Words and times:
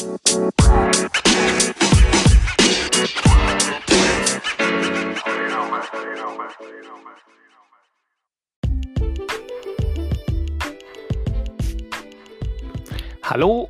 Hallo 0.00 0.08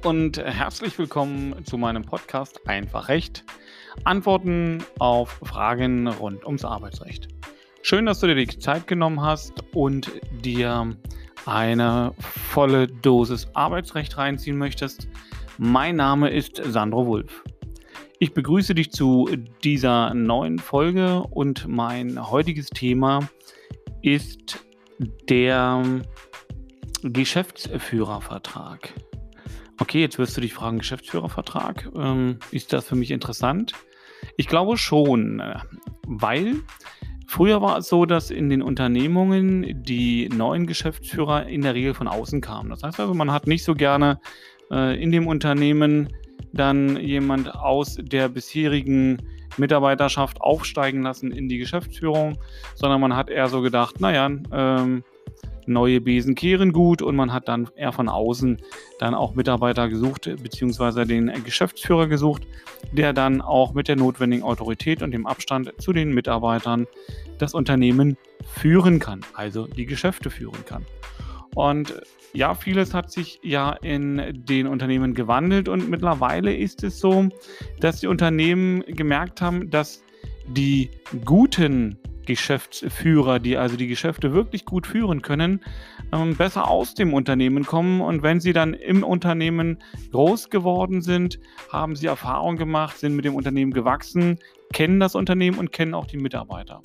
und 0.04 0.38
herzlich 0.38 0.96
willkommen 0.98 1.64
zu 1.64 1.76
meinem 1.76 2.04
Podcast 2.04 2.60
Einfach 2.68 3.08
Recht. 3.08 3.44
Antworten 4.04 4.84
auf 5.00 5.40
Fragen 5.42 6.06
rund 6.06 6.44
ums 6.44 6.64
Arbeitsrecht. 6.64 7.26
Schön, 7.82 8.06
dass 8.06 8.20
du 8.20 8.28
dir 8.28 8.36
die 8.36 8.46
Zeit 8.46 8.86
genommen 8.86 9.20
hast 9.20 9.64
und 9.74 10.12
dir 10.44 10.96
eine 11.44 12.14
volle 12.20 12.86
Dosis 12.86 13.48
Arbeitsrecht 13.54 14.16
reinziehen 14.16 14.58
möchtest. 14.58 15.08
Mein 15.62 15.96
Name 15.96 16.30
ist 16.30 16.56
Sandro 16.64 17.06
Wulff. 17.06 17.44
Ich 18.18 18.32
begrüße 18.32 18.74
dich 18.74 18.92
zu 18.92 19.28
dieser 19.62 20.14
neuen 20.14 20.58
Folge 20.58 21.20
und 21.20 21.68
mein 21.68 22.30
heutiges 22.30 22.70
Thema 22.70 23.28
ist 24.00 24.64
der 25.28 25.82
Geschäftsführervertrag. 27.02 28.94
Okay, 29.78 30.00
jetzt 30.00 30.18
wirst 30.18 30.34
du 30.34 30.40
dich 30.40 30.54
fragen, 30.54 30.78
Geschäftsführervertrag, 30.78 31.90
ähm, 31.94 32.38
ist 32.52 32.72
das 32.72 32.88
für 32.88 32.96
mich 32.96 33.10
interessant? 33.10 33.74
Ich 34.38 34.48
glaube 34.48 34.78
schon, 34.78 35.42
weil 36.06 36.54
früher 37.26 37.60
war 37.60 37.76
es 37.76 37.88
so, 37.88 38.06
dass 38.06 38.30
in 38.30 38.48
den 38.48 38.62
Unternehmungen 38.62 39.84
die 39.84 40.30
neuen 40.30 40.66
Geschäftsführer 40.66 41.48
in 41.48 41.60
der 41.60 41.74
Regel 41.74 41.92
von 41.92 42.08
außen 42.08 42.40
kamen. 42.40 42.70
Das 42.70 42.82
heißt 42.82 42.98
also, 42.98 43.12
man 43.12 43.30
hat 43.30 43.46
nicht 43.46 43.62
so 43.62 43.74
gerne 43.74 44.20
äh, 44.70 45.02
in 45.02 45.12
dem 45.12 45.26
Unternehmen 45.26 46.08
dann 46.52 46.96
jemand 46.96 47.54
aus 47.54 47.98
der 48.00 48.28
bisherigen 48.28 49.18
Mitarbeiterschaft 49.56 50.40
aufsteigen 50.40 51.02
lassen 51.02 51.32
in 51.32 51.48
die 51.48 51.58
Geschäftsführung, 51.58 52.38
sondern 52.74 53.00
man 53.00 53.16
hat 53.16 53.30
eher 53.30 53.48
so 53.48 53.60
gedacht, 53.62 54.00
naja, 54.00 54.30
ähm, 54.52 55.02
neue 55.66 56.00
Besen 56.00 56.34
kehren 56.34 56.72
gut 56.72 57.00
und 57.00 57.16
man 57.16 57.32
hat 57.32 57.48
dann 57.48 57.68
eher 57.76 57.92
von 57.92 58.08
außen 58.08 58.58
dann 58.98 59.14
auch 59.14 59.34
Mitarbeiter 59.34 59.88
gesucht, 59.88 60.28
beziehungsweise 60.42 61.06
den 61.06 61.32
Geschäftsführer 61.44 62.08
gesucht, 62.08 62.46
der 62.92 63.12
dann 63.12 63.40
auch 63.40 63.72
mit 63.72 63.88
der 63.88 63.96
notwendigen 63.96 64.42
Autorität 64.42 65.02
und 65.02 65.12
dem 65.12 65.26
Abstand 65.26 65.72
zu 65.78 65.92
den 65.92 66.12
Mitarbeitern 66.12 66.86
das 67.38 67.54
Unternehmen 67.54 68.16
führen 68.44 68.98
kann, 68.98 69.20
also 69.34 69.66
die 69.66 69.86
Geschäfte 69.86 70.30
führen 70.30 70.64
kann. 70.66 70.84
Und 71.54 72.00
ja, 72.32 72.54
vieles 72.54 72.94
hat 72.94 73.10
sich 73.10 73.40
ja 73.42 73.72
in 73.72 74.44
den 74.46 74.66
Unternehmen 74.66 75.14
gewandelt. 75.14 75.68
Und 75.68 75.88
mittlerweile 75.88 76.54
ist 76.54 76.84
es 76.84 77.00
so, 77.00 77.28
dass 77.80 78.00
die 78.00 78.06
Unternehmen 78.06 78.82
gemerkt 78.86 79.40
haben, 79.40 79.70
dass 79.70 80.02
die 80.48 80.90
guten 81.24 81.98
Geschäftsführer, 82.26 83.40
die 83.40 83.56
also 83.56 83.76
die 83.76 83.88
Geschäfte 83.88 84.32
wirklich 84.32 84.64
gut 84.64 84.86
führen 84.86 85.22
können, 85.22 85.60
ähm, 86.12 86.36
besser 86.36 86.68
aus 86.68 86.94
dem 86.94 87.12
Unternehmen 87.12 87.66
kommen. 87.66 88.00
Und 88.00 88.22
wenn 88.22 88.40
sie 88.40 88.52
dann 88.52 88.74
im 88.74 89.02
Unternehmen 89.02 89.78
groß 90.12 90.50
geworden 90.50 91.02
sind, 91.02 91.40
haben 91.72 91.96
sie 91.96 92.06
Erfahrung 92.06 92.56
gemacht, 92.56 92.98
sind 92.98 93.16
mit 93.16 93.24
dem 93.24 93.34
Unternehmen 93.34 93.72
gewachsen, 93.72 94.38
kennen 94.72 95.00
das 95.00 95.14
Unternehmen 95.14 95.58
und 95.58 95.72
kennen 95.72 95.94
auch 95.94 96.06
die 96.06 96.18
Mitarbeiter. 96.18 96.80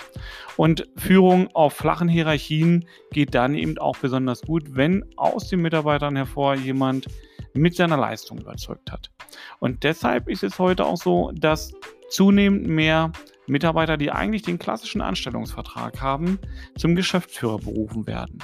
Und 0.57 0.87
Führung 0.95 1.49
auf 1.53 1.73
flachen 1.73 2.07
Hierarchien 2.07 2.85
geht 3.11 3.35
dann 3.35 3.53
eben 3.53 3.77
auch 3.77 3.97
besonders 3.97 4.41
gut, 4.41 4.75
wenn 4.75 5.05
aus 5.17 5.49
den 5.49 5.61
Mitarbeitern 5.61 6.15
hervor 6.15 6.55
jemand 6.55 7.07
mit 7.53 7.75
seiner 7.75 7.97
Leistung 7.97 8.39
überzeugt 8.39 8.91
hat. 8.91 9.11
Und 9.59 9.83
deshalb 9.83 10.27
ist 10.27 10.43
es 10.43 10.59
heute 10.59 10.85
auch 10.85 10.97
so, 10.97 11.31
dass 11.35 11.73
zunehmend 12.09 12.67
mehr 12.67 13.11
Mitarbeiter, 13.47 13.97
die 13.97 14.11
eigentlich 14.11 14.41
den 14.41 14.59
klassischen 14.59 15.01
Anstellungsvertrag 15.01 16.01
haben, 16.01 16.39
zum 16.77 16.95
Geschäftsführer 16.95 17.59
berufen 17.59 18.07
werden. 18.07 18.39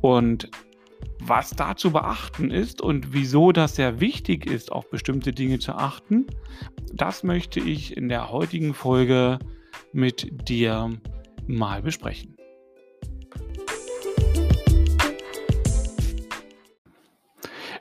Und 0.00 0.50
was 1.20 1.50
da 1.50 1.76
zu 1.76 1.92
beachten 1.92 2.50
ist 2.50 2.80
und 2.80 3.12
wieso 3.12 3.52
das 3.52 3.76
sehr 3.76 4.00
wichtig 4.00 4.46
ist, 4.46 4.70
auf 4.70 4.90
bestimmte 4.90 5.32
Dinge 5.32 5.58
zu 5.58 5.72
achten, 5.72 6.26
das 6.92 7.22
möchte 7.22 7.60
ich 7.60 7.96
in 7.96 8.08
der 8.08 8.30
heutigen 8.30 8.74
Folge 8.74 9.38
mit 9.92 10.48
dir 10.48 10.90
mal 11.46 11.82
besprechen. 11.82 12.36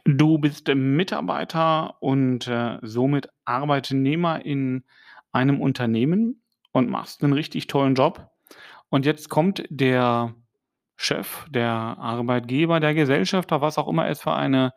Du 0.07 0.37
bist 0.37 0.67
Mitarbeiter 0.67 1.95
und 1.99 2.47
äh, 2.47 2.77
somit 2.83 3.27
Arbeitnehmer 3.43 4.45
in 4.45 4.83
einem 5.35 5.61
Unternehmen 5.61 6.41
und 6.71 6.89
machst 6.89 7.23
einen 7.23 7.33
richtig 7.33 7.67
tollen 7.67 7.95
Job. 7.95 8.31
Und 8.89 9.05
jetzt 9.05 9.29
kommt 9.29 9.63
der 9.69 10.33
Chef, 10.95 11.45
der 11.49 11.69
Arbeitgeber, 11.69 12.79
der 12.79 12.93
Gesellschafter, 12.93 13.61
was 13.61 13.77
auch 13.77 13.87
immer 13.87 14.07
es 14.07 14.21
für 14.21 14.33
eine 14.33 14.73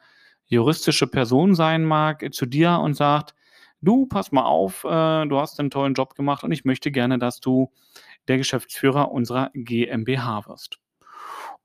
juristische 0.46 1.06
Person 1.06 1.54
sein 1.54 1.84
mag, 1.84 2.34
zu 2.34 2.46
dir 2.46 2.80
und 2.80 2.94
sagt, 2.94 3.34
du, 3.80 4.06
pass 4.06 4.32
mal 4.32 4.44
auf, 4.44 4.84
äh, 4.84 5.26
du 5.26 5.38
hast 5.38 5.60
einen 5.60 5.70
tollen 5.70 5.94
Job 5.94 6.14
gemacht 6.14 6.42
und 6.42 6.52
ich 6.52 6.64
möchte 6.64 6.90
gerne, 6.90 7.18
dass 7.18 7.40
du 7.40 7.70
der 8.26 8.38
Geschäftsführer 8.38 9.12
unserer 9.12 9.50
GmbH 9.54 10.46
wirst. 10.46 10.78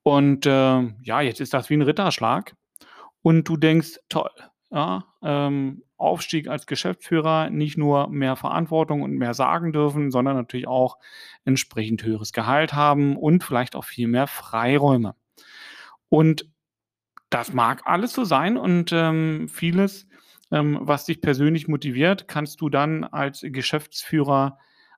Und 0.03 0.45
äh, 0.45 0.81
ja, 1.01 1.21
jetzt 1.21 1.39
ist 1.41 1.53
das 1.53 1.69
wie 1.69 1.75
ein 1.75 1.81
Ritterschlag 1.81 2.55
und 3.21 3.47
du 3.47 3.57
denkst, 3.57 3.99
toll, 4.09 4.31
ja, 4.73 5.06
ähm, 5.22 5.84
Aufstieg 5.97 6.47
als 6.47 6.66
Geschäftsführer 6.66 7.51
nicht 7.51 7.78
nur 7.78 8.09
mehr 8.09 8.35
Verantwortung 8.35 9.03
und 9.03 9.13
mehr 9.13 9.35
sagen 9.35 9.72
dürfen, 9.72 10.09
sondern 10.09 10.35
natürlich 10.35 10.67
auch 10.67 10.97
entsprechend 11.45 12.03
höheres 12.03 12.34
Gehalt 12.34 12.73
haben 12.73 13.16
und 13.16 13.44
vielleicht 13.44 13.75
auch 13.75 13.85
viel 13.85 14.07
mehr 14.07 14.25
Freiräume. 14.25 15.16
Und 16.09 16.50
das 17.29 17.53
mag 17.53 17.84
alles 17.85 18.13
so 18.13 18.23
sein 18.23 18.57
und 18.57 18.91
ähm, 18.91 19.47
vieles, 19.47 20.07
ähm, 20.51 20.79
was 20.81 21.05
dich 21.05 21.22
persönlich 21.22 21.67
motiviert, 21.67 22.28
kannst 22.28 22.59
du 22.59 22.69
dann 22.69 23.03
als 23.03 23.41
Geschäftsführer 23.44 24.57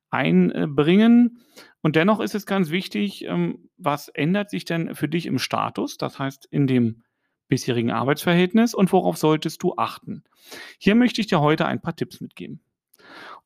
einbringen. 0.09 1.39
Und 1.81 1.97
dennoch 1.97 2.21
ist 2.21 2.35
es 2.35 2.45
ganz 2.45 2.69
wichtig, 2.69 3.25
ähm, 3.25 3.69
was 3.77 4.07
ändert 4.07 4.49
sich 4.49 4.63
denn 4.63 4.95
für 4.95 5.09
dich 5.09 5.25
im 5.25 5.37
Status, 5.37 5.97
das 5.97 6.17
heißt 6.17 6.47
in 6.49 6.65
dem 6.65 7.03
bisherigen 7.47 7.91
Arbeitsverhältnis 7.91 8.73
und 8.73 8.91
worauf 8.91 9.17
solltest 9.17 9.63
du 9.63 9.75
achten? 9.77 10.23
Hier 10.79 10.95
möchte 10.95 11.21
ich 11.21 11.27
dir 11.27 11.41
heute 11.41 11.65
ein 11.65 11.81
paar 11.81 11.95
Tipps 11.95 12.21
mitgeben. 12.21 12.61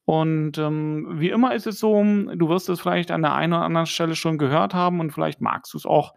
Und 0.06 0.58
ähm, 0.58 1.20
wie 1.20 1.30
immer 1.30 1.54
ist 1.54 1.68
es 1.68 1.80
so, 1.80 2.02
du 2.04 2.50
wirst 2.50 2.68
es 2.70 2.82
vielleicht 2.82 3.12
an 3.12 3.22
der 3.22 3.36
einen 3.36 3.54
oder 3.54 3.64
anderen 3.64 3.86
Stelle 3.86 4.16
schon 4.16 4.38
gehört 4.38 4.74
haben 4.74 5.00
und 5.00 5.12
vielleicht 5.12 5.40
magst 5.40 5.74
du 5.74 5.78
es 5.78 5.86
auch 5.86 6.16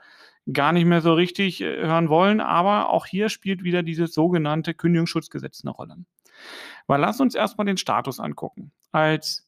gar 0.51 0.73
nicht 0.73 0.87
mehr 0.87 1.03
so 1.03 1.13
richtig 1.13 1.61
äh, 1.61 1.87
hören 1.87 2.09
wollen, 2.09 2.41
aber 2.41 2.91
auch 2.91 3.07
hier 3.07 3.29
spielt 3.29 3.63
wieder 3.65 3.83
dieses 3.83 4.15
sogenannte 4.15 4.75
Kündigungsschutzgesetz 4.75 5.63
eine 5.63 5.73
Rolle. 5.73 5.97
Weil 6.87 7.01
lass 7.01 7.21
uns 7.21 7.35
erstmal 7.35 7.67
den 7.67 7.77
Status 7.77 8.19
angucken. 8.19 8.73
Als 8.91 9.47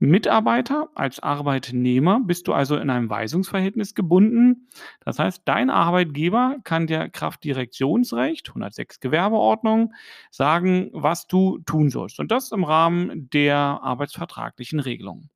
Mitarbeiter 0.00 0.88
als 0.94 1.18
Arbeitnehmer 1.20 2.20
bist 2.20 2.46
du 2.46 2.52
also 2.52 2.76
in 2.76 2.88
einem 2.88 3.10
Weisungsverhältnis 3.10 3.96
gebunden. 3.96 4.68
Das 5.04 5.18
heißt, 5.18 5.42
dein 5.44 5.70
Arbeitgeber 5.70 6.56
kann 6.62 6.86
dir 6.86 7.08
Kraft 7.08 7.42
Direktionsrecht, 7.42 8.48
106 8.48 9.00
Gewerbeordnung, 9.00 9.92
sagen, 10.30 10.90
was 10.92 11.26
du 11.26 11.58
tun 11.66 11.90
sollst. 11.90 12.20
Und 12.20 12.30
das 12.30 12.52
im 12.52 12.62
Rahmen 12.62 13.28
der 13.30 13.56
arbeitsvertraglichen 13.58 14.78
Regelungen. 14.78 15.30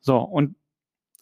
So, 0.00 0.18
und 0.18 0.56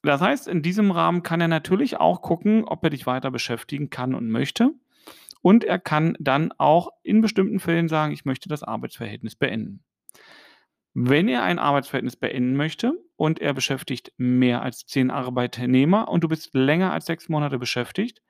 das 0.02 0.20
heißt, 0.20 0.46
in 0.46 0.62
diesem 0.62 0.92
Rahmen 0.92 1.24
kann 1.24 1.40
er 1.40 1.48
natürlich 1.48 1.96
auch 1.96 2.22
gucken, 2.22 2.64
ob 2.64 2.84
er 2.84 2.90
dich 2.90 3.06
weiter 3.06 3.32
beschäftigen 3.32 3.90
kann 3.90 4.14
und 4.14 4.30
möchte. 4.30 4.72
Und 5.42 5.64
er 5.64 5.80
kann 5.80 6.16
dann 6.20 6.52
auch 6.58 6.90
in 7.02 7.20
bestimmten 7.20 7.58
Fällen 7.58 7.88
sagen, 7.88 8.12
ich 8.12 8.24
möchte 8.24 8.48
das 8.48 8.62
Arbeitsverhältnis 8.62 9.34
beenden. 9.34 9.82
Wenn 11.00 11.28
er 11.28 11.44
ein 11.44 11.60
Arbeitsverhältnis 11.60 12.16
beenden 12.16 12.56
möchte 12.56 12.92
und 13.14 13.38
er 13.40 13.54
beschäftigt 13.54 14.12
mehr 14.16 14.62
als 14.62 14.84
zehn 14.84 15.12
Arbeitnehmer 15.12 16.08
und 16.08 16.24
du 16.24 16.28
bist 16.28 16.52
länger 16.54 16.92
als 16.92 17.06
sechs 17.06 17.28
Monate 17.28 17.56
beschäftigt, 17.60 18.20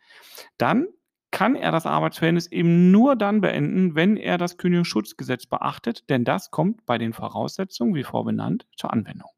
dann 0.58 0.86
kann 1.30 1.56
er 1.56 1.72
das 1.72 1.86
Arbeitsverhältnis 1.86 2.46
eben 2.46 2.90
nur 2.90 3.16
dann 3.16 3.40
beenden, 3.40 3.94
wenn 3.94 4.18
er 4.18 4.36
das 4.36 4.58
Kündigungsschutzgesetz 4.58 5.46
beachtet, 5.46 6.10
denn 6.10 6.24
das 6.24 6.50
kommt 6.50 6.84
bei 6.84 6.98
den 6.98 7.14
Voraussetzungen, 7.14 7.94
wie 7.94 8.04
vorbenannt, 8.04 8.66
zur 8.76 8.92
Anwendung. 8.92 9.30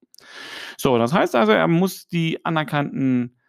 So, 0.76 0.98
das 0.98 1.12
heißt 1.12 1.36
also, 1.36 1.52
er 1.52 1.68
muss 1.68 2.08
die 2.08 2.44
anerkannten 2.44 3.39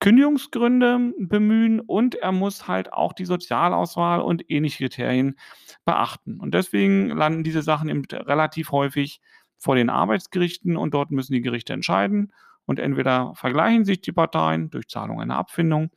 Kündigungsgründe 0.00 1.12
bemühen 1.18 1.80
und 1.80 2.14
er 2.14 2.32
muss 2.32 2.68
halt 2.68 2.92
auch 2.92 3.12
die 3.12 3.24
Sozialauswahl 3.24 4.20
und 4.20 4.48
ähnliche 4.48 4.84
Kriterien 4.84 5.36
beachten. 5.84 6.38
Und 6.40 6.54
deswegen 6.54 7.08
landen 7.08 7.42
diese 7.42 7.62
Sachen 7.62 7.88
eben 7.88 8.04
relativ 8.04 8.70
häufig 8.70 9.20
vor 9.58 9.74
den 9.74 9.90
Arbeitsgerichten 9.90 10.76
und 10.76 10.94
dort 10.94 11.10
müssen 11.10 11.32
die 11.32 11.40
Gerichte 11.40 11.72
entscheiden. 11.72 12.32
Und 12.64 12.78
entweder 12.78 13.34
vergleichen 13.34 13.84
sich 13.84 14.00
die 14.00 14.12
Parteien 14.12 14.70
durch 14.70 14.88
Zahlung 14.88 15.20
einer 15.20 15.36
Abfindung 15.36 15.90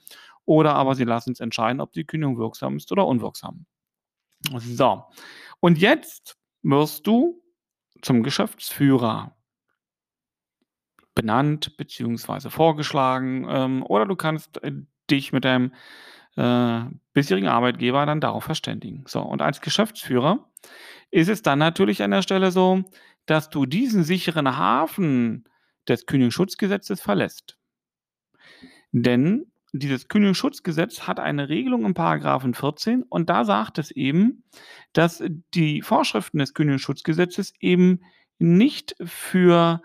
oder 0.46 0.74
aber 0.74 0.96
sie 0.96 1.04
lassen 1.04 1.34
es 1.34 1.40
entscheiden, 1.40 1.82
ob 1.82 1.94
die 1.94 2.06
Kündigung 2.06 2.38
wirksam 2.38 2.78
ist 2.78 2.92
oder 2.92 3.06
unwirksam. 3.06 3.66
So, 4.58 5.04
und 5.60 5.78
jetzt 5.78 6.38
wirst 6.64 7.06
du 7.06 7.42
zum 8.02 8.24
Geschäftsführer 8.24 9.36
benannt 11.22 11.78
beziehungsweise 11.78 12.50
vorgeschlagen, 12.50 13.46
ähm, 13.48 13.84
oder 13.84 14.08
du 14.08 14.16
kannst, 14.16 14.64
äh, 14.64 14.72
dich 15.10 15.32
mit 15.32 15.46
deinem, 15.46 15.72
äh, 16.36 16.82
bisherigen 17.14 17.48
Arbeitgeber 17.48 18.06
dann 18.08 18.22
darauf 18.22 18.44
verständigen. 18.44 19.04
So, 19.06 19.22
und 19.22 19.44
als 19.44 19.62
Geschäftsführer 19.62 20.50
ist 21.12 21.30
es 21.30 21.44
dann 21.44 21.60
natürlich 21.60 22.02
an 22.02 22.12
der 22.12 22.24
Stelle 22.24 22.52
so, 22.52 22.84
dass 23.28 23.50
du 23.52 23.68
diesen 23.68 24.04
sicheren 24.04 24.58
Hafen 24.58 25.44
des 25.88 26.08
Kündigungsschutzgesetzes 26.08 27.02
verlässt. 27.02 27.60
Denn 28.92 29.46
dieses 29.74 30.08
Kündigungsschutzgesetz 30.08 31.02
hat 31.02 31.20
eine 31.20 31.50
Regelung 31.50 31.86
im 31.86 31.94
Paragraphen 31.94 32.56
14 32.56 33.04
und 33.04 33.30
da 33.30 33.46
sagt 33.46 33.78
es 33.78 33.92
eben, 33.92 34.44
dass 34.94 35.24
die 35.54 35.82
Vorschriften 35.84 36.40
des 36.40 36.54
Kündigungsschutzgesetzes 36.56 37.54
eben 37.60 38.02
nicht 38.40 38.96
für, 39.04 39.82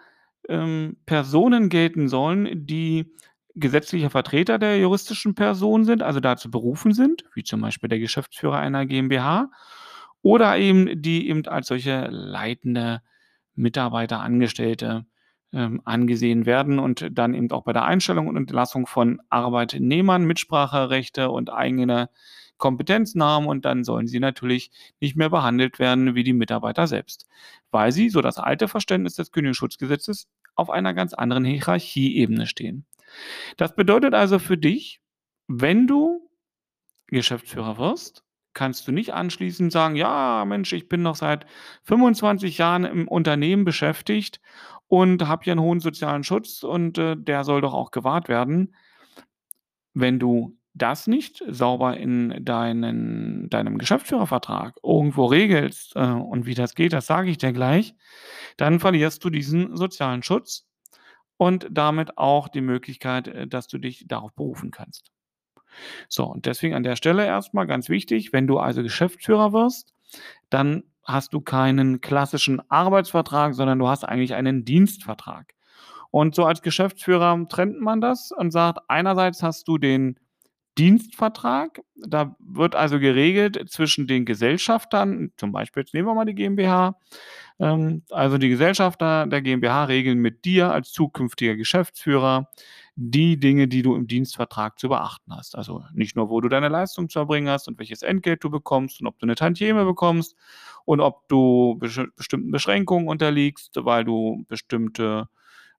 ähm, 0.49 0.97
Personen 1.07 1.69
gelten 1.69 2.09
sollen, 2.09 2.67
die 2.67 3.13
gesetzlicher 3.55 4.11
Vertreter 4.11 4.59
der 4.59 4.79
juristischen 4.79 5.35
Person 5.35 5.85
sind, 5.85 6.03
also 6.03 6.21
dazu 6.21 6.51
berufen 6.51 6.93
sind, 6.93 7.25
wie 7.35 7.43
zum 7.43 7.61
Beispiel 7.61 7.89
der 7.89 7.99
Geschäftsführer 7.99 8.59
einer 8.59 8.87
GmbH 8.87 9.51
oder 10.23 10.59
eben 10.59 11.01
die 11.01 11.29
eben 11.29 11.47
als 11.47 11.69
solche 11.69 12.09
leitende 12.11 13.01
Mitarbeiter, 13.55 14.21
Angestellte, 14.21 15.07
ähm, 15.53 15.81
angesehen 15.85 16.45
werden 16.45 16.79
und 16.79 17.09
dann 17.13 17.33
eben 17.33 17.51
auch 17.51 17.65
bei 17.65 17.73
der 17.73 17.85
Einstellung 17.85 18.27
und 18.27 18.37
Entlassung 18.37 18.87
von 18.87 19.21
Arbeitnehmern 19.31 20.25
Mitspracherechte 20.25 21.31
und 21.31 21.51
eigene 21.51 22.11
Kompetenzen 22.59 23.23
haben 23.23 23.47
und 23.47 23.65
dann 23.65 23.85
sollen 23.85 24.07
sie 24.09 24.21
natürlich 24.21 24.71
nicht 25.01 25.17
mehr 25.17 25.31
behandelt 25.31 25.79
werden 25.79 26.15
wie 26.15 26.25
die 26.25 26.33
Mitarbeiter 26.33 26.87
selbst, 26.87 27.27
weil 27.71 27.93
sie, 27.93 28.09
so 28.11 28.23
das 28.23 28.39
alte 28.39 28.69
Verständnis 28.69 29.15
des 29.17 29.33
Kündigungsschutzgesetzes, 29.33 30.27
auf 30.57 30.71
einer 30.71 30.95
ganz 30.95 31.15
anderen 31.15 31.45
Hierarchieebene 31.45 32.47
stehen. 32.47 32.87
Das 33.59 33.75
bedeutet 33.77 34.15
also 34.15 34.39
für 34.41 34.59
dich, 34.59 35.01
wenn 35.49 35.87
du 35.87 36.29
Geschäftsführer 37.09 37.79
wirst, 37.79 38.25
kannst 38.55 38.89
du 38.89 38.93
nicht 38.93 39.15
anschließend 39.15 39.73
sagen: 39.73 39.97
„Ja, 39.97 40.45
Mensch, 40.47 40.73
ich 40.75 40.89
bin 40.89 41.03
noch 41.03 41.17
seit 41.17 41.47
25 41.85 42.59
Jahren 42.59 42.85
im 42.85 43.09
Unternehmen 43.09 43.65
beschäftigt 43.65 44.41
und 44.89 45.29
habe 45.29 45.45
hier 45.45 45.55
'n 45.55 45.61
hohen 45.61 45.81
sozialen 45.81 46.25
Schutz 46.25 46.63
und, 46.65 46.99
äh, 46.99 47.17
der 47.19 47.45
soll 47.45 47.61
doch 47.63 47.75
auch 47.75 47.91
gewahrt 47.93 48.29
werden.“ 48.29 48.75
Wenn 49.99 50.19
du 50.19 50.55
das 50.77 51.07
nicht 51.07 51.43
sauber 51.49 51.97
in 51.97 52.45
deinen 52.45 53.49
deinem 53.49 53.79
Geschäftsführervertrag 53.79 54.77
irgendwo 54.83 55.25
regelst, 55.25 55.97
äh, 55.97 56.01
und 56.01 56.47
wie 56.47 56.55
das 56.55 56.75
geht, 56.75 56.93
das 56.93 57.07
sage 57.07 57.31
ich 57.31 57.39
dir 57.39 57.53
gleich, 57.53 57.95
dann 58.57 58.79
verlierst 58.79 59.25
du 59.25 59.31
diesen 59.31 59.77
sozialen 59.77 60.23
Schutz 60.23 60.67
und 61.39 61.67
damit 61.71 62.19
auch 62.19 62.49
die 62.49 62.61
Möglichkeit, 62.61 63.29
äh, 63.29 63.47
dass 63.47 63.69
du 63.69 63.79
dich 63.79 64.07
darauf 64.07 64.35
berufen 64.35 64.71
kannst. 64.71 65.11
So, 66.09 66.25
und 66.25 66.47
deswegen 66.47 66.75
an 66.75 66.83
der 66.83 66.97
Stelle 66.97 67.27
erst 67.27 67.55
mal 67.55 67.67
ganz 67.67 67.89
wichtig, 67.89 68.33
wenn 68.33 68.47
du 68.47 68.59
also 68.59 68.83
Geschäftsführer 68.83 69.53
wirst, 69.53 69.95
dann 70.51 70.85
hast 71.05 71.33
du 71.33 71.41
keinen 71.41 72.01
klassischen 72.01 72.61
Arbeitsvertrag, 72.71 73.55
sondern 73.55 73.79
du 73.79 73.89
hast 73.89 74.05
eigentlich 74.05 74.35
einen 74.35 74.65
Dienstvertrag. 74.65 75.55
Und 76.11 76.35
so 76.35 76.45
als 76.45 76.63
Geschäftsführer 76.63 77.47
trennt 77.49 77.81
man 77.81 78.01
das 78.01 78.33
und 78.33 78.51
sagt, 78.51 78.81
einerseits 78.89 79.43
hast 79.43 79.69
du 79.69 79.79
den 79.79 80.19
Dienstvertrag, 80.79 81.81
da 81.97 82.37
wird 82.39 82.75
also 82.75 82.99
geregelt 83.01 83.65
zwischen 83.71 84.07
den 84.07 84.27
Gesellschaftern, 84.27 85.33
zum 85.39 85.51
Beispiel 85.53 85.83
jetzt 85.83 85.95
nehmen 85.95 86.07
wir 86.09 86.15
mal 86.15 86.27
die 86.27 86.35
GmbH, 86.35 86.99
ähm, 87.61 88.03
also 88.11 88.37
die 88.39 88.51
Gesellschafter 88.51 89.27
der 89.27 89.41
GmbH 89.43 89.85
regeln 89.85 90.19
mit 90.19 90.45
dir 90.45 90.71
als 90.73 90.93
zukünftiger 90.93 91.57
Geschäftsführer 91.57 92.49
die 92.97 93.39
Dinge, 93.41 93.69
die 93.69 93.83
du 93.83 93.95
im 93.97 94.07
Dienstvertrag 94.07 94.79
zu 94.79 94.89
beachten 94.91 95.35
hast. 95.35 95.57
Also 95.57 95.83
nicht 95.95 96.17
nur, 96.17 96.29
wo 96.31 96.41
du 96.43 96.49
deine 96.49 96.69
Leistung 96.69 97.09
zu 97.09 97.21
erbringen 97.21 97.49
hast 97.49 97.69
und 97.69 97.79
welches 97.79 98.03
Entgelt 98.03 98.45
du 98.45 98.51
bekommst 98.51 99.01
und 99.01 99.07
ob 99.07 99.19
du 99.19 99.27
'ne 99.27 99.35
Tantieme 99.37 99.85
bekommst 99.87 100.37
und 100.85 101.01
ob 101.01 101.29
du 101.29 101.77
bestimmten 101.79 102.51
Beschränkungen 102.51 103.09
unterliegst, 103.09 103.73
weil 103.85 104.05
du 104.05 104.45
bestimmte, 104.49 105.29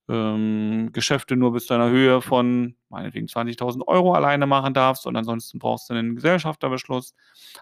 ähm, 0.09 0.89
Geschäfte 0.93 1.35
nur 1.35 1.53
bis 1.53 1.67
zu 1.67 1.73
einer 1.73 1.89
Höhe 1.89 2.21
von 2.21 2.75
meinetwegen 2.89 3.27
20.000 3.27 3.83
€ 3.87 4.13
alleine 4.13 4.47
machen 4.47 4.73
darfst 4.73 5.05
und 5.07 5.15
ansonsten 5.15 5.59
brauchst 5.59 5.89
du 5.89 5.93
'nen 5.93 6.15
Gesellschafterbeschluss. 6.15 7.13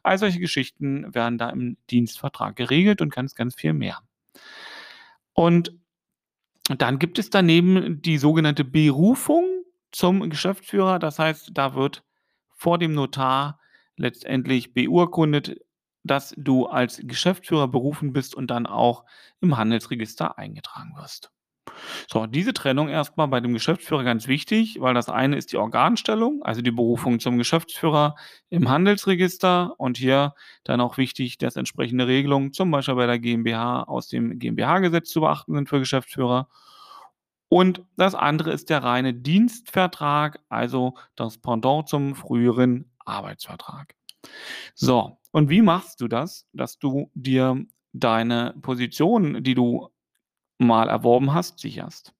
All 0.04 0.18
solche 0.18 0.40
Geschichten 0.40 1.14
werden 1.16 1.38
da 1.38 1.50
im 1.50 1.78
Dienstvertrag 1.90 2.56
geregelt 2.56 3.02
und 3.02 3.14
ganz, 3.14 3.36
ganz 3.36 3.56
viel 3.56 3.74
mehr. 3.74 4.00
Und 5.34 5.74
dann 6.78 7.00
gibt 7.00 7.20
es 7.20 7.30
daneben 7.30 8.02
die 8.02 8.18
sogenannte 8.18 8.66
Berufung 8.66 9.46
zum 9.92 10.30
Geschäftsführer. 10.30 11.00
Das 11.00 11.20
heißt, 11.20 11.52
da 11.54 11.76
wird 11.76 12.04
vor 12.56 12.80
dem 12.80 12.94
Notar 12.94 13.60
letztendlich 13.98 14.74
beurkundet, 14.74 15.60
dass 16.04 16.34
du 16.38 16.68
als 16.68 17.02
Geschäftsführer 17.04 17.68
berufen 17.68 18.14
bist 18.14 18.36
und 18.36 18.50
dann 18.52 18.68
auch 18.68 19.06
im 19.42 19.58
Handelsregister 19.58 20.38
eingetragen 20.38 20.96
wirst. 20.98 21.32
So, 22.08 22.26
diese 22.26 22.54
Trennung 22.54 22.90
erst 22.90 23.18
mal 23.18 23.26
bei 23.28 23.40
dem 23.40 23.54
Geschäftsführer 23.54 24.04
ganz 24.04 24.28
wichtig, 24.28 24.78
weil 24.80 24.94
das 24.94 25.10
eine 25.10 25.38
ist 25.38 25.52
die 25.52 25.58
Organstellung, 25.58 26.42
also 26.44 26.62
die 26.62 26.72
Berufung 26.72 27.20
zum 27.20 27.38
Geschäftsführer 27.38 28.16
im 28.50 28.70
Handelsregister 28.70 29.74
und 29.78 29.98
hier 29.98 30.34
dann 30.64 30.82
auch 30.82 30.98
wichtig, 30.98 31.38
dass 31.38 31.56
entsprechende 31.56 32.08
Regelungen, 32.08 32.54
zum 32.54 32.72
Beispiel 32.72 32.96
bei 32.96 33.08
der 33.08 33.20
GmbH 33.20 33.84
aus 33.84 34.08
dem 34.08 34.40
GmbH-Gesetz 34.40 35.10
zu 35.10 35.22
beachten 35.22 35.56
sind 35.56 35.70
für 35.70 35.80
Geschäftsführer. 35.80 36.48
Und 37.50 37.84
das 37.96 38.16
andere 38.16 38.52
ist 38.52 38.70
der 38.70 38.84
reine 38.84 39.14
Dienstvertrag, 39.14 40.40
also 40.50 40.96
das 41.16 41.38
Pendant 41.38 41.88
zum 41.88 42.16
früheren 42.16 42.92
Arbeitsvertrag. 43.06 43.96
So, 44.74 45.20
und 45.32 45.50
wie 45.50 45.62
machst 45.62 46.02
du 46.02 46.08
das, 46.08 46.48
dass 46.54 46.80
du 46.80 47.12
dir 47.14 47.64
deine 47.94 48.56
Position, 48.62 49.44
die 49.44 49.54
du 49.54 49.90
mal 50.58 50.90
erworben 50.90 51.34
hast, 51.34 51.60
sicherst? 51.60 52.14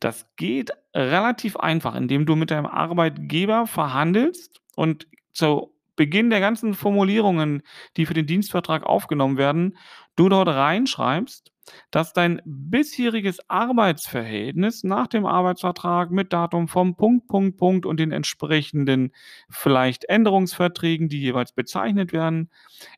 Das 0.00 0.26
geht 0.36 0.72
relativ 0.94 1.56
einfach, 1.56 1.94
indem 1.94 2.26
du 2.26 2.36
mit 2.36 2.50
deinem 2.50 2.66
Arbeitgeber 2.66 3.66
verhandelst 3.66 4.60
und 4.76 5.06
zu 5.32 5.74
Beginn 5.96 6.30
der 6.30 6.40
ganzen 6.40 6.74
Formulierungen, 6.74 7.62
die 7.96 8.06
für 8.06 8.14
den 8.14 8.26
Dienstvertrag 8.26 8.84
aufgenommen 8.84 9.36
werden, 9.36 9.76
du 10.16 10.28
dort 10.28 10.48
reinschreibst, 10.48 11.52
dass 11.90 12.12
dein 12.12 12.42
bisheriges 12.44 13.38
Arbeitsverhältnis 13.48 14.84
nach 14.84 15.06
dem 15.06 15.26
Arbeitsvertrag 15.26 16.10
mit 16.10 16.32
Datum 16.32 16.68
vom 16.68 16.96
Punkt, 16.96 17.28
Punkt, 17.28 17.56
Punkt 17.56 17.86
und 17.86 17.98
den 17.98 18.12
entsprechenden 18.12 19.12
vielleicht 19.48 20.04
Änderungsverträgen, 20.04 21.08
die 21.08 21.20
jeweils 21.20 21.52
bezeichnet 21.52 22.12
werden, 22.12 22.50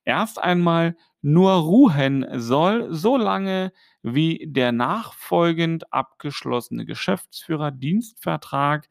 erst 0.04 0.42
einmal 0.42 0.96
nur 1.22 1.52
ruhen 1.52 2.26
soll, 2.34 2.92
solange 2.94 3.72
wie 4.02 4.46
der 4.46 4.72
nachfolgend 4.72 5.92
abgeschlossene 5.92 6.86
Geschäftsführerdienstvertrag 6.86 8.88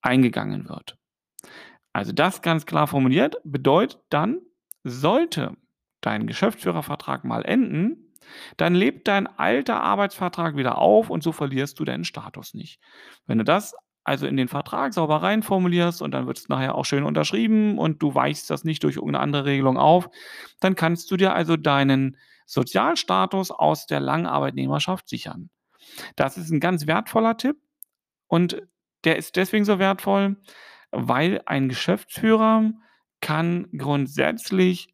eingegangen 0.00 0.68
wird. 0.68 0.96
Also 1.92 2.12
das 2.12 2.42
ganz 2.42 2.66
klar 2.66 2.86
formuliert, 2.86 3.36
bedeutet 3.44 4.00
dann, 4.10 4.40
sollte 4.84 5.56
dein 6.00 6.26
Geschäftsführervertrag 6.26 7.24
mal 7.24 7.44
enden, 7.44 7.99
dann 8.56 8.74
lebt 8.74 9.08
dein 9.08 9.26
alter 9.26 9.82
Arbeitsvertrag 9.82 10.56
wieder 10.56 10.78
auf 10.78 11.10
und 11.10 11.22
so 11.22 11.32
verlierst 11.32 11.78
du 11.80 11.84
deinen 11.84 12.04
Status 12.04 12.54
nicht. 12.54 12.80
Wenn 13.26 13.38
du 13.38 13.44
das 13.44 13.74
also 14.04 14.26
in 14.26 14.36
den 14.36 14.48
Vertrag 14.48 14.94
sauber 14.94 15.22
rein 15.22 15.42
formulierst 15.42 16.02
und 16.02 16.12
dann 16.12 16.26
wird's 16.26 16.48
nachher 16.48 16.74
auch 16.74 16.84
schön 16.86 17.04
unterschrieben 17.04 17.78
und 17.78 18.02
du 18.02 18.14
weichst 18.14 18.50
das 18.50 18.64
nicht 18.64 18.82
durch 18.84 18.96
irgend 18.96 19.12
'ne 19.12 19.20
andere 19.20 19.44
Regelung 19.46 19.78
auf, 19.78 20.08
dann 20.60 20.74
kannst 20.76 21.10
du 21.10 21.16
dir 21.16 21.34
also 21.34 21.56
deinen 21.56 22.16
Sozialstatus 22.46 23.50
aus 23.52 23.86
der 23.86 24.00
langen 24.00 24.26
Arbeitnehmerschaft 24.26 25.08
sichern. 25.08 25.50
Das 26.16 26.38
ist 26.38 26.50
'n 26.52 26.60
ganz 26.60 26.86
wertvoller 26.88 27.36
Tipp 27.38 27.56
und 28.28 28.62
der 29.04 29.16
ist 29.18 29.36
deswegen 29.36 29.64
so 29.66 29.78
wertvoll, 29.80 30.36
weil 30.92 31.42
ein 31.46 31.68
Geschäftsführer 31.70 32.72
kann 33.22 33.68
grundsätzlich 33.76 34.92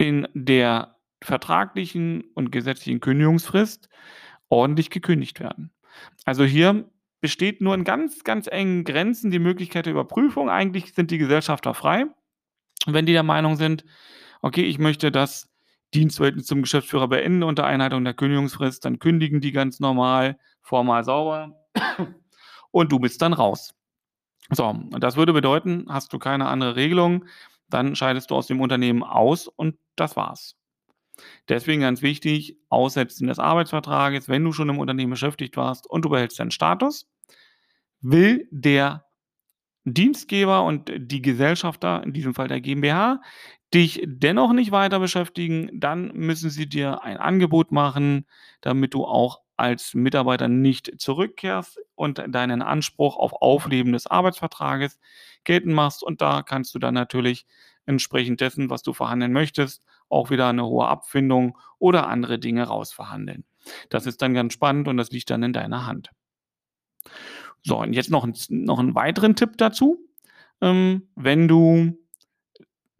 in 0.00 0.28
der 0.32 0.97
vertraglichen 1.22 2.24
und 2.34 2.52
gesetzlichen 2.52 3.00
Kündigungsfrist 3.00 3.88
ordentlich 4.48 4.90
gekündigt 4.90 5.40
werden. 5.40 5.72
Also 6.24 6.44
hier 6.44 6.88
besteht 7.20 7.60
nur 7.60 7.74
in 7.74 7.84
ganz, 7.84 8.24
ganz 8.24 8.46
engen 8.46 8.84
Grenzen 8.84 9.30
die 9.30 9.38
Möglichkeit 9.38 9.86
der 9.86 9.92
Überprüfung. 9.92 10.48
Eigentlich 10.50 10.94
sind 10.94 11.10
die 11.10 11.18
Gesellschafter 11.18 11.74
frei. 11.74 12.06
Wenn 12.86 13.06
die 13.06 13.12
der 13.12 13.24
Meinung 13.24 13.56
sind: 13.56 13.84
„Okay, 14.42 14.64
ich 14.64 14.78
möchte 14.78 15.10
das 15.10 15.50
Dienstverhältnis 15.94 16.46
zum 16.46 16.62
Geschäftsführer 16.62 17.08
beenden 17.08 17.42
unter 17.42 17.66
Einhaltung 17.66 18.04
der 18.04 18.14
Kündigungsfrist“, 18.14 18.84
dann 18.84 18.98
kündigen 18.98 19.40
die 19.40 19.52
ganz 19.52 19.80
normal, 19.80 20.38
formal 20.62 21.04
sauber 21.04 21.56
und 22.70 22.92
du 22.92 22.98
bist 22.98 23.22
dann 23.22 23.32
raus. 23.32 23.74
So, 24.50 24.66
und 24.66 25.00
das 25.00 25.16
würde 25.16 25.32
bedeuten, 25.32 25.86
hast 25.88 26.12
du 26.12 26.18
keine 26.18 26.48
andere 26.48 26.76
Regelung, 26.76 27.26
dann 27.68 27.96
scheidest 27.96 28.30
du 28.30 28.36
aus 28.36 28.46
dem 28.46 28.60
Unternehmen 28.60 29.02
aus 29.02 29.48
und 29.48 29.78
das 29.96 30.16
war's. 30.16 30.56
Deswegen 31.48 31.80
ganz 31.82 32.02
wichtig, 32.02 32.56
Aussetzen 32.68 33.28
des 33.28 33.38
Arbeitsvertrages, 33.38 34.28
wenn 34.28 34.44
du 34.44 34.52
schon 34.52 34.68
im 34.68 34.78
Unternehmen 34.78 35.10
beschäftigt 35.10 35.56
warst 35.56 35.88
und 35.88 36.04
du 36.04 36.10
behältst 36.10 36.38
deinen 36.38 36.50
Status, 36.50 37.08
will 38.00 38.48
der 38.50 39.04
Dienstgeber 39.84 40.64
und 40.64 40.92
die 40.96 41.22
Gesellschafter, 41.22 42.02
in 42.04 42.12
diesem 42.12 42.34
Fall 42.34 42.48
der 42.48 42.60
GmbH, 42.60 43.20
dich 43.74 44.02
dennoch 44.04 44.52
nicht 44.52 44.70
weiter 44.72 44.98
beschäftigen, 44.98 45.70
dann 45.74 46.12
müssen 46.14 46.50
sie 46.50 46.68
dir 46.68 47.02
ein 47.02 47.16
Angebot 47.18 47.72
machen, 47.72 48.26
damit 48.60 48.94
du 48.94 49.04
auch 49.04 49.40
als 49.56 49.94
Mitarbeiter 49.94 50.48
nicht 50.48 51.00
zurückkehrst 51.00 51.80
und 51.94 52.22
deinen 52.28 52.62
Anspruch 52.62 53.16
auf 53.16 53.32
Aufleben 53.32 53.92
des 53.92 54.06
Arbeitsvertrages 54.06 54.98
geltend 55.44 55.74
machst. 55.74 56.02
Und 56.02 56.20
da 56.20 56.42
kannst 56.42 56.74
du 56.74 56.78
dann 56.78 56.94
natürlich 56.94 57.44
entsprechend 57.84 58.40
dessen, 58.40 58.70
was 58.70 58.82
du 58.82 58.92
verhandeln 58.92 59.32
möchtest, 59.32 59.84
auch 60.08 60.30
wieder 60.30 60.48
eine 60.48 60.64
hohe 60.64 60.86
Abfindung 60.86 61.58
oder 61.78 62.08
andere 62.08 62.38
Dinge 62.38 62.64
rausverhandeln. 62.64 63.44
Das 63.90 64.06
ist 64.06 64.22
dann 64.22 64.34
ganz 64.34 64.52
spannend 64.52 64.88
und 64.88 64.96
das 64.96 65.10
liegt 65.10 65.30
dann 65.30 65.42
in 65.42 65.52
deiner 65.52 65.86
Hand. 65.86 66.10
So, 67.62 67.80
und 67.80 67.92
jetzt 67.92 68.10
noch, 68.10 68.26
noch 68.48 68.78
einen 68.78 68.94
weiteren 68.94 69.36
Tipp 69.36 69.58
dazu. 69.58 69.98
Ähm, 70.60 71.08
wenn 71.14 71.48
du 71.48 71.98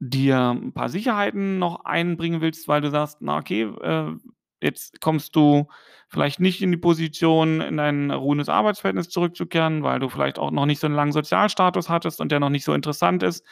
dir 0.00 0.50
ein 0.50 0.72
paar 0.72 0.88
Sicherheiten 0.88 1.58
noch 1.58 1.84
einbringen 1.84 2.40
willst, 2.40 2.68
weil 2.68 2.80
du 2.80 2.90
sagst, 2.90 3.18
na 3.20 3.38
okay, 3.38 3.62
äh, 3.62 4.12
jetzt 4.60 5.00
kommst 5.00 5.34
du 5.36 5.68
vielleicht 6.08 6.40
nicht 6.40 6.62
in 6.62 6.70
die 6.70 6.78
Position, 6.78 7.60
in 7.60 7.78
ein 7.78 8.10
ruhendes 8.10 8.48
Arbeitsverhältnis 8.48 9.08
zurückzukehren, 9.08 9.82
weil 9.82 9.98
du 10.00 10.08
vielleicht 10.08 10.38
auch 10.38 10.50
noch 10.50 10.66
nicht 10.66 10.80
so 10.80 10.86
einen 10.86 10.96
langen 10.96 11.12
Sozialstatus 11.12 11.88
hattest 11.88 12.20
und 12.20 12.32
der 12.32 12.40
noch 12.40 12.48
nicht 12.48 12.64
so 12.64 12.74
interessant 12.74 13.22
ist 13.22 13.44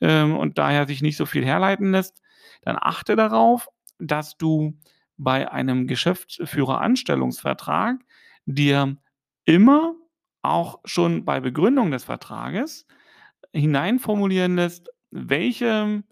ähm, 0.00 0.36
und 0.36 0.58
daher 0.58 0.86
sich 0.86 1.02
nicht 1.02 1.16
so 1.16 1.26
viel 1.26 1.44
herleiten 1.44 1.92
lässt, 1.92 2.22
dann 2.62 2.76
achte 2.78 3.16
darauf, 3.16 3.68
dass 3.98 4.36
du 4.36 4.74
bei 5.16 5.50
einem 5.50 5.86
Geschäftsführeranstellungsvertrag 5.86 8.00
dir 8.46 8.96
immer 9.44 9.94
auch 10.42 10.80
schon 10.84 11.24
bei 11.24 11.40
Begründung 11.40 11.90
des 11.90 12.04
Vertrages 12.04 12.86
hineinformulieren 13.52 14.56
lässt, 14.56 14.90
welche 15.10 16.04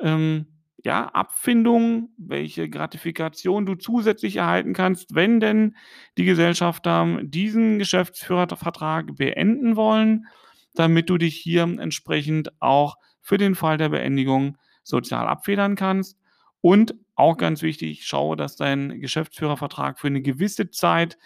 ähm, 0.00 0.46
ja, 0.84 1.06
Abfindung, 1.06 2.10
welche 2.16 2.70
Gratifikation 2.70 3.66
du 3.66 3.74
zusätzlich 3.74 4.36
erhalten 4.36 4.72
kannst, 4.72 5.16
wenn 5.16 5.40
denn 5.40 5.74
die 6.16 6.24
Gesellschafter 6.24 7.18
diesen 7.24 7.80
Geschäftsführervertrag 7.80 9.16
beenden 9.16 9.74
wollen, 9.74 10.26
damit 10.74 11.10
du 11.10 11.18
dich 11.18 11.36
hier 11.36 11.62
entsprechend 11.62 12.52
auch 12.60 12.96
für 13.20 13.36
den 13.36 13.56
Fall 13.56 13.78
der 13.78 13.88
Beendigung 13.88 14.58
sozial 14.86 15.26
abfedern 15.26 15.76
kannst. 15.76 16.18
Und 16.60 16.94
auch 17.14 17.36
ganz 17.36 17.62
wichtig, 17.62 18.06
schaue, 18.06 18.36
dass 18.36 18.56
dein 18.56 19.00
Geschäftsführervertrag 19.00 19.98
für 19.98 20.06
eine 20.06 20.22
gewisse 20.22 20.70
Zeit 20.70 21.18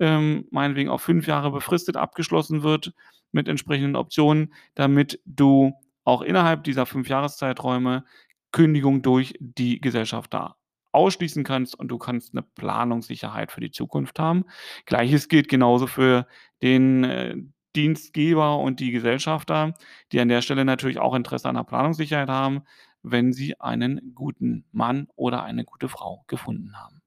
ähm, 0.00 0.46
meinetwegen 0.50 0.90
auf 0.90 1.02
fünf 1.02 1.26
Jahre 1.26 1.50
befristet 1.50 1.96
abgeschlossen 1.96 2.62
wird 2.62 2.92
mit 3.32 3.48
entsprechenden 3.48 3.96
Optionen, 3.96 4.52
damit 4.74 5.20
du 5.24 5.72
auch 6.04 6.22
innerhalb 6.22 6.64
dieser 6.64 6.86
fünf 6.86 7.08
Jahreszeiträume 7.08 8.04
Kündigung 8.52 9.02
durch 9.02 9.34
die 9.40 9.80
Gesellschaft 9.80 10.34
da 10.34 10.56
ausschließen 10.92 11.44
kannst 11.44 11.78
und 11.78 11.88
du 11.88 11.98
kannst 11.98 12.34
eine 12.34 12.42
Planungssicherheit 12.42 13.50
für 13.50 13.60
die 13.60 13.72
Zukunft 13.72 14.18
haben. 14.18 14.44
Gleiches 14.86 15.28
gilt 15.28 15.48
genauso 15.48 15.86
für 15.86 16.26
den 16.62 17.04
äh, 17.04 17.36
Dienstgeber 17.74 18.58
und 18.58 18.78
die 18.78 18.92
Gesellschafter, 18.92 19.74
die 20.12 20.20
an 20.20 20.28
der 20.28 20.42
Stelle 20.42 20.64
natürlich 20.64 20.98
auch 20.98 21.14
Interesse 21.14 21.48
an 21.48 21.56
der 21.56 21.64
Planungssicherheit 21.64 22.28
haben, 22.28 22.62
wenn 23.04 23.32
sie 23.32 23.60
einen 23.60 24.12
guten 24.14 24.64
Mann 24.72 25.08
oder 25.14 25.44
eine 25.44 25.64
gute 25.64 25.88
Frau 25.88 26.24
gefunden 26.26 26.76
haben. 26.76 27.02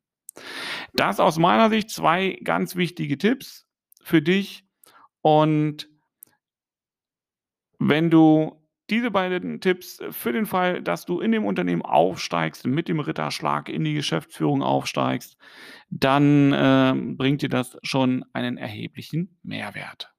Das 0.94 1.20
aus 1.20 1.38
meiner 1.38 1.70
Sicht 1.70 1.89
zwei 1.89 2.39
ganz 2.44 2.75
wichtige 2.75 3.18
Tipps 3.18 3.68
für 4.01 4.22
dich. 4.22 4.66
Und 5.22 5.89
wenn 7.80 8.10
du 8.10 8.63
diese 8.89 9.12
beiden 9.12 9.60
Tipps 9.60 10.00
für 10.12 10.32
den 10.32 10.46
Fall, 10.46 10.82
dass 10.82 11.06
du 11.06 11.20
in 11.20 11.32
dem 11.32 11.44
Unternehmen 11.44 11.82
aufsteigst, 11.82 12.66
mit 12.66 12.88
dem 12.88 13.00
Ritterschlag 13.00 13.68
in 13.68 13.84
die 13.84 13.94
Geschäftsführung 13.94 14.63
aufsteigst, 14.63 15.38
dann 15.89 16.54
äh, 16.54 16.94
bringt 17.16 17.42
dir 17.42 17.50
das 17.50 17.77
schon 17.84 18.24
einen 18.32 18.58
erheblichen 18.58 19.38
Mehrwert. 19.44 20.13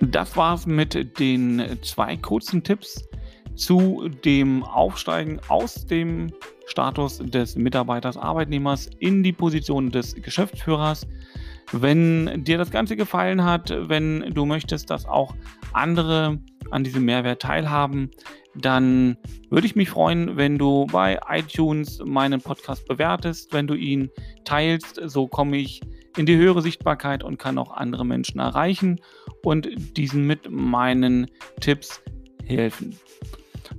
Das 0.00 0.36
war's 0.36 0.66
mit 0.66 1.18
den 1.18 1.78
zwei 1.82 2.16
kurzen 2.16 2.62
Tipps 2.62 3.04
zu 3.54 4.08
dem 4.24 4.62
Aufsteigen 4.62 5.40
aus 5.48 5.86
dem 5.86 6.32
Status 6.66 7.18
des 7.18 7.56
Mitarbeiters, 7.56 8.16
Arbeitnehmers 8.16 8.88
in 8.98 9.22
die 9.22 9.32
Position 9.32 9.90
des 9.90 10.14
Geschäftsführers. 10.14 11.06
Wenn 11.72 12.44
dir 12.44 12.58
das 12.58 12.70
Ganze 12.70 12.96
gefallen 12.96 13.44
hat, 13.44 13.70
wenn 13.70 14.32
du 14.32 14.46
möchtest, 14.46 14.88
dass 14.90 15.04
auch 15.04 15.34
andere 15.72 16.38
an 16.70 16.84
diesem 16.84 17.04
Mehrwert 17.04 17.42
teilhaben, 17.42 18.10
dann 18.54 19.16
würde 19.50 19.66
ich 19.66 19.76
mich 19.76 19.90
freuen, 19.90 20.36
wenn 20.36 20.58
du 20.58 20.86
bei 20.86 21.20
iTunes 21.28 22.00
meinen 22.04 22.40
Podcast 22.40 22.86
bewertest, 22.88 23.52
wenn 23.52 23.66
du 23.66 23.74
ihn 23.74 24.10
teilst. 24.44 25.00
So 25.04 25.28
komme 25.28 25.58
ich 25.58 25.80
in 26.16 26.26
die 26.26 26.36
höhere 26.36 26.62
Sichtbarkeit 26.62 27.22
und 27.22 27.38
kann 27.38 27.58
auch 27.58 27.72
andere 27.72 28.04
Menschen 28.04 28.40
erreichen 28.40 29.00
und 29.42 29.68
diesen 29.96 30.26
mit 30.26 30.50
meinen 30.50 31.30
Tipps 31.60 32.02
helfen. 32.44 32.96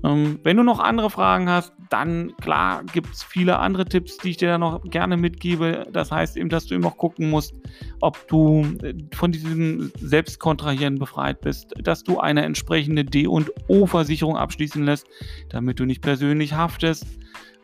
Ähm, 0.03 0.39
wenn 0.43 0.57
du 0.57 0.63
noch 0.63 0.79
andere 0.79 1.09
Fragen 1.09 1.49
hast, 1.49 1.73
dann 1.89 2.33
klar 2.37 2.83
gibt 2.93 3.13
es 3.13 3.23
viele 3.23 3.59
andere 3.59 3.85
Tipps, 3.85 4.17
die 4.17 4.29
ich 4.29 4.37
dir 4.37 4.47
da 4.47 4.57
noch 4.57 4.81
gerne 4.83 5.17
mitgebe. 5.17 5.85
Das 5.91 6.11
heißt 6.11 6.37
eben, 6.37 6.49
dass 6.49 6.65
du 6.65 6.75
immer 6.75 6.89
noch 6.89 6.97
gucken 6.97 7.29
musst, 7.29 7.53
ob 7.99 8.27
du 8.27 8.65
äh, 8.81 8.93
von 9.13 9.31
diesem 9.31 9.91
Selbstkontrahieren 9.99 10.97
befreit 10.97 11.41
bist, 11.41 11.73
dass 11.83 12.03
du 12.03 12.19
eine 12.19 12.43
entsprechende 12.43 13.03
D- 13.03 13.27
und 13.27 13.51
O-Versicherung 13.67 14.37
abschließen 14.37 14.83
lässt, 14.83 15.07
damit 15.49 15.79
du 15.79 15.85
nicht 15.85 16.01
persönlich 16.01 16.53
haftest 16.53 17.05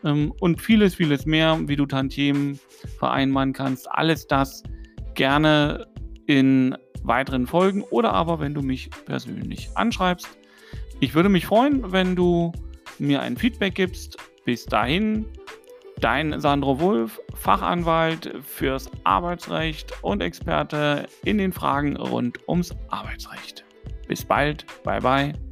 ähm, 0.04 0.32
und 0.40 0.60
vieles, 0.60 0.94
vieles 0.94 1.26
mehr, 1.26 1.58
wie 1.66 1.76
du 1.76 1.86
Tantiemen 1.86 2.58
vereinbaren 2.98 3.52
kannst. 3.52 3.90
Alles 3.90 4.26
das 4.26 4.62
gerne 5.14 5.86
in 6.26 6.76
weiteren 7.02 7.46
Folgen 7.46 7.82
oder 7.82 8.12
aber 8.12 8.40
wenn 8.40 8.54
du 8.54 8.62
mich 8.62 8.90
persönlich 9.06 9.68
anschreibst. 9.74 10.28
Ich 11.00 11.14
würde 11.14 11.28
mich 11.28 11.46
freuen, 11.46 11.92
wenn 11.92 12.16
du 12.16 12.52
mir 12.98 13.22
ein 13.22 13.36
Feedback 13.36 13.74
gibst. 13.74 14.16
Bis 14.44 14.64
dahin, 14.64 15.26
dein 16.00 16.40
Sandro 16.40 16.80
Wulff, 16.80 17.20
Fachanwalt 17.34 18.34
fürs 18.42 18.90
Arbeitsrecht 19.04 19.92
und 20.02 20.22
Experte 20.22 21.06
in 21.24 21.38
den 21.38 21.52
Fragen 21.52 21.96
rund 21.96 22.38
ums 22.48 22.74
Arbeitsrecht. 22.88 23.64
Bis 24.06 24.24
bald, 24.24 24.64
bye 24.84 25.00
bye. 25.00 25.47